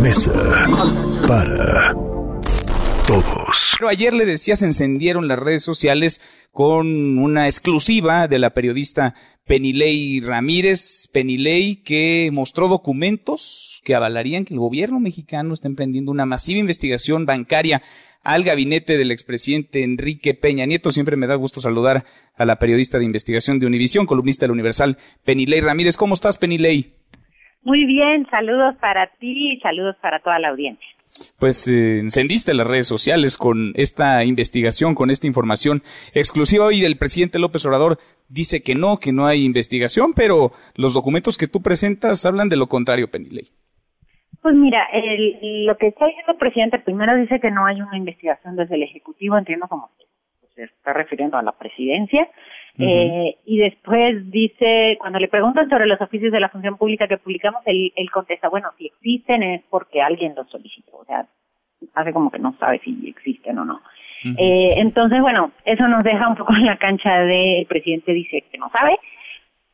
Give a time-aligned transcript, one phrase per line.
[0.00, 0.32] Mesa
[1.26, 1.94] para
[3.06, 3.74] todos.
[3.78, 6.20] Pero ayer le decía, se encendieron las redes sociales
[6.50, 9.14] con una exclusiva de la periodista
[9.44, 11.08] Penilei Ramírez.
[11.12, 17.26] Penilei que mostró documentos que avalarían que el gobierno mexicano está emprendiendo una masiva investigación
[17.26, 17.82] bancaria
[18.22, 20.92] al gabinete del expresidente Enrique Peña Nieto.
[20.92, 22.04] Siempre me da gusto saludar
[22.36, 25.96] a la periodista de investigación de Univisión, columnista del Universal, Penilei Ramírez.
[25.96, 27.01] ¿Cómo estás, Penilei?
[27.64, 30.86] Muy bien, saludos para ti y saludos para toda la audiencia.
[31.38, 35.82] Pues eh, encendiste las redes sociales con esta investigación, con esta información
[36.14, 37.98] exclusiva hoy del presidente López Obrador.
[38.28, 42.56] Dice que no, que no hay investigación, pero los documentos que tú presentas hablan de
[42.56, 43.48] lo contrario, Penilei.
[44.40, 47.96] Pues mira, el, lo que está diciendo el presidente primero dice que no hay una
[47.96, 49.90] investigación desde el Ejecutivo, entiendo como
[50.54, 52.28] se está refiriendo a la presidencia,
[52.78, 57.18] eh, y después dice, cuando le preguntan sobre los oficios de la función pública que
[57.18, 61.26] publicamos, él, él contesta, bueno, si existen es porque alguien los solicitó, o sea,
[61.94, 63.80] hace como que no sabe si existen o no.
[64.38, 68.44] eh, entonces, bueno, eso nos deja un poco en la cancha de el presidente dice
[68.50, 68.98] que no sabe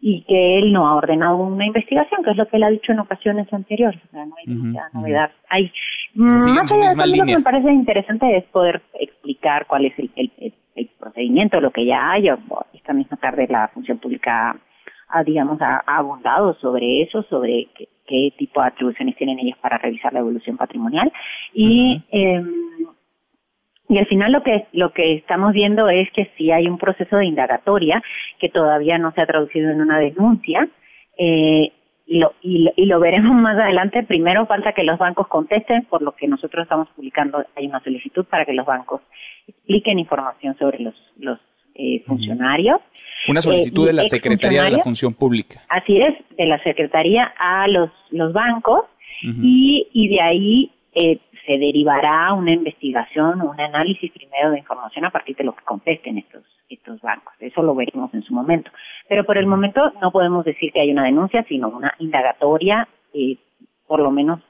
[0.00, 2.92] y que él no ha ordenado una investigación, que es lo que él ha dicho
[2.92, 4.00] en ocasiones anteriores.
[4.06, 5.30] O sea, no hay mucha novedad.
[5.48, 5.72] Hay,
[6.14, 10.10] más allá de eso, lo que me parece interesante es poder explicar cuál es el,
[10.16, 12.28] el, el procedimiento, lo que ya hay.
[12.86, 14.56] Esta misma tarde la función pública
[15.08, 19.76] ha, digamos, ha, abundado sobre eso, sobre qué, qué, tipo de atribuciones tienen ellos para
[19.76, 21.12] revisar la evolución patrimonial.
[21.52, 22.44] Y, eh,
[23.88, 27.16] y al final lo que, lo que estamos viendo es que sí hay un proceso
[27.16, 28.00] de indagatoria
[28.38, 30.68] que todavía no se ha traducido en una denuncia.
[31.18, 31.72] Eh,
[32.06, 34.04] y lo, y, lo, y lo veremos más adelante.
[34.04, 38.24] Primero falta que los bancos contesten, por lo que nosotros estamos publicando, hay una solicitud
[38.26, 39.00] para que los bancos
[39.48, 41.40] expliquen información sobre los, los
[41.78, 42.80] eh, funcionarios.
[43.28, 45.62] Una solicitud eh, de la Secretaría de la Función Pública.
[45.68, 48.82] Así es, de la Secretaría a los, los bancos
[49.24, 49.40] uh -huh.
[49.42, 55.10] y, y de ahí eh, se derivará una investigación, un análisis primero de información a
[55.10, 57.34] partir de lo que contesten estos, estos bancos.
[57.40, 58.70] Eso lo veremos en su momento.
[59.08, 63.36] Pero por el momento no podemos decir que hay una denuncia, sino una indagatoria, eh,
[63.86, 64.40] por lo menos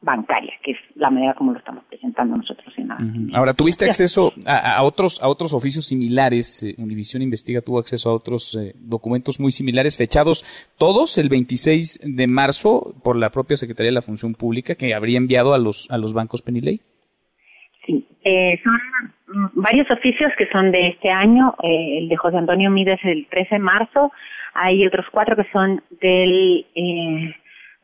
[0.00, 2.94] bancaria, que es la manera como lo estamos presentando nosotros en la.
[2.96, 3.30] Uh -huh.
[3.34, 6.62] Ahora, ¿tuviste acceso a, a, otros a otros oficios similares?
[6.62, 10.44] Eh, Univisión Investiga tuvo acceso a otros eh, documentos muy similares, fechados
[10.78, 15.18] todos el 26 de marzo por la propia Secretaría de la Función Pública, que habría
[15.18, 16.80] enviado a los a los bancos Penilei.
[17.86, 21.54] Sí, eh, son varios oficios que son de este año.
[21.62, 24.12] Eh, el de José Antonio Mides el 13 de marzo.
[24.54, 27.34] Hay otros cuatro que son del eh,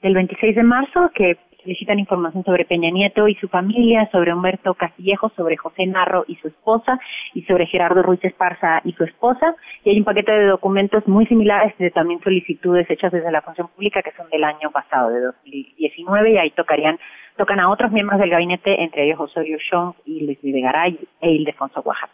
[0.02, 4.74] del 26 de marzo que solicitan información sobre Peña Nieto y su familia, sobre Humberto
[4.74, 6.98] Castillejo, sobre José Narro y su esposa,
[7.34, 9.54] y sobre Gerardo Ruiz Esparza y su esposa.
[9.84, 13.68] Y hay un paquete de documentos muy similares de también solicitudes hechas desde la función
[13.68, 16.98] pública que son del año pasado, de 2019, y ahí tocarían,
[17.36, 21.80] tocan a otros miembros del gabinete, entre ellos Osorio Chong y Luis Videgaray e Ildefonso
[21.80, 22.12] Oaxaca.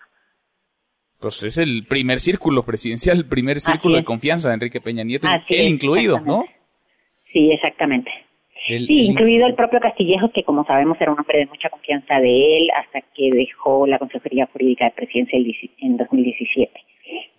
[1.20, 5.26] Pues es el primer círculo presidencial, el primer círculo de confianza de Enrique Peña Nieto,
[5.26, 6.44] Así él es, incluido, ¿no?
[7.32, 8.10] Sí, exactamente.
[8.68, 12.20] El, sí, incluido el propio Castillejo, que como sabemos era un hombre de mucha confianza
[12.20, 15.38] de él hasta que dejó la Consejería Jurídica de Presidencia
[15.80, 16.72] en 2017.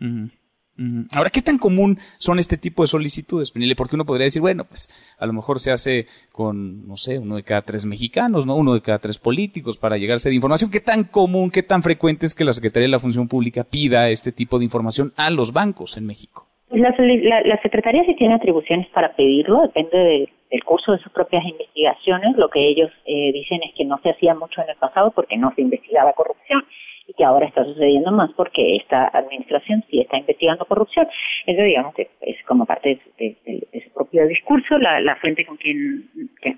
[0.02, 0.32] Uh -huh.
[0.80, 1.08] Uh -huh.
[1.16, 3.76] Ahora, ¿qué tan común son este tipo de solicitudes, Penile?
[3.76, 4.90] Porque uno podría decir, bueno, pues
[5.20, 8.56] a lo mejor se hace con, no sé, uno de cada tres mexicanos, ¿no?
[8.56, 10.72] Uno de cada tres políticos para llegarse de información.
[10.72, 14.10] ¿Qué tan común, qué tan frecuente es que la Secretaría de la Función Pública pida
[14.10, 16.48] este tipo de información a los bancos en México?
[16.72, 21.12] La, la, la Secretaría sí tiene atribuciones para pedirlo, depende de, del curso de sus
[21.12, 22.36] propias investigaciones.
[22.38, 25.38] Lo que ellos eh, dicen es que no se hacía mucho en el pasado porque
[25.38, 26.66] no se investigaba corrupción
[27.08, 31.08] y que ahora está sucediendo más porque esta administración sí está investigando corrupción.
[31.46, 34.78] Eso, digamos, que es como parte de, de, de su propio discurso.
[34.78, 36.10] La, la fuente con quien,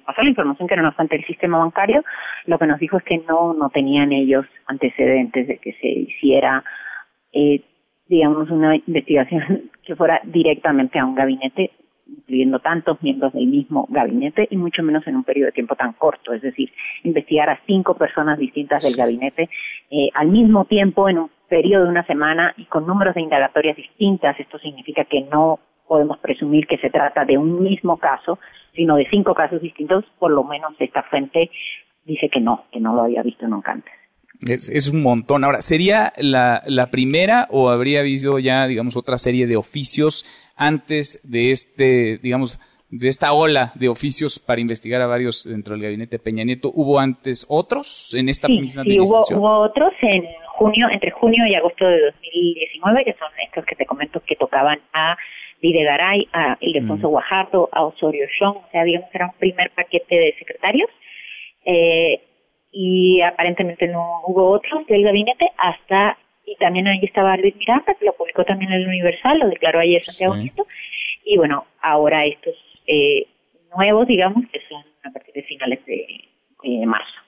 [0.05, 2.03] pasó la información, que era una fuente del sistema bancario,
[2.45, 6.63] lo que nos dijo es que no, no tenían ellos antecedentes de que se hiciera
[7.33, 7.61] eh,
[8.11, 11.71] digamos, una investigación que fuera directamente a un gabinete,
[12.17, 15.93] incluyendo tantos miembros del mismo gabinete y mucho menos en un periodo de tiempo tan
[15.93, 16.71] corto, es decir,
[17.03, 19.49] investigar a cinco personas distintas del gabinete
[19.89, 23.75] eh, al mismo tiempo en un periodo de una semana y con números de indagatorias
[23.75, 24.39] distintas.
[24.39, 28.39] Esto significa que no podemos presumir que se trata de un mismo caso,
[28.73, 31.51] sino de cinco casos distintos, por lo menos esta fuente
[32.05, 34.00] dice que no, que no lo había visto nunca antes.
[34.47, 35.43] Es, es, un montón.
[35.43, 41.21] Ahora, ¿sería la, la, primera o habría habido ya, digamos, otra serie de oficios antes
[41.23, 42.59] de este, digamos,
[42.89, 46.71] de esta ola de oficios para investigar a varios dentro del gabinete Peña Nieto?
[46.73, 49.39] ¿Hubo antes otros en esta sí, misma sí, administración?
[49.39, 53.75] Hubo, hubo otros en junio, entre junio y agosto de 2019, que son estos que
[53.75, 55.17] te comento que tocaban a
[55.61, 57.11] Videgaray, a Ildefonso mm.
[57.11, 60.89] Guajardo, a Osorio Chong, o sea, digamos, era un primer paquete de secretarios
[61.65, 62.21] eh,
[62.71, 68.05] y aparentemente no hubo otros del gabinete hasta y también ahí estaba Luis Miranda que
[68.05, 70.65] lo publicó también en el Universal lo declaró ayer Santiago Nieto
[71.25, 72.55] y bueno ahora estos
[72.87, 73.27] eh,
[73.75, 76.05] nuevos digamos que son a partir de finales de,
[76.63, 77.21] de marzo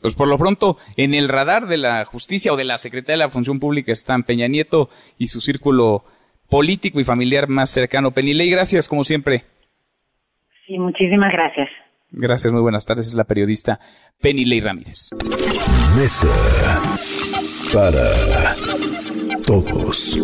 [0.00, 3.28] pues por lo pronto, en el radar de la justicia o de la Secretaría de
[3.28, 6.02] la Función Pública están Peña Nieto y su círculo
[6.48, 8.10] político y familiar más cercano.
[8.10, 9.44] Penilei, gracias como siempre.
[10.66, 11.68] Sí, muchísimas gracias.
[12.12, 13.08] Gracias, muy buenas tardes.
[13.08, 13.78] Es la periodista
[14.20, 15.10] Penilei Ramírez.
[15.96, 16.28] Mesa
[17.72, 18.54] para
[19.46, 20.18] todos.